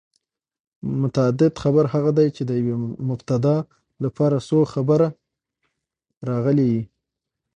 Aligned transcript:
متعدد 1.01 1.53
خبر 1.63 1.83
هغه 1.93 2.11
دئ، 2.17 2.27
چي 2.35 2.41
د 2.45 2.51
یوې 2.59 2.75
مبتداء 3.09 3.59
له 4.01 4.09
پاره 4.17 4.39
څو 4.49 4.59
خبره 4.73 5.07
راغلي 6.29 6.67
يي. 6.73 6.83